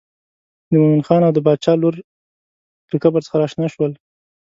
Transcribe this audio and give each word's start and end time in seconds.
د 0.69 0.71
مومن 0.81 1.01
خان 1.07 1.21
او 1.27 1.33
د 1.35 1.39
باچا 1.45 1.73
لور 1.81 1.95
له 2.91 2.97
قبر 3.03 3.21
څخه 3.25 3.35
راشنه 3.41 3.67
شول. 3.73 3.91